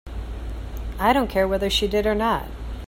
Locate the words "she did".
1.69-2.07